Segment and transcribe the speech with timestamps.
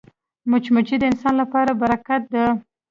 [0.49, 2.45] مچمچۍ د انسان لپاره برکت ده